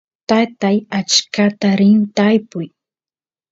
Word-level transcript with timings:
tatay 0.29 0.77
achkata 0.99 1.69
rin 1.79 1.97
tarpuy 2.15 2.67